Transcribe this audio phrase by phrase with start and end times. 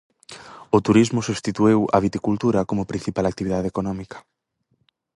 [0.77, 4.17] O turismo substituíu a viticultura como principal actividade económica.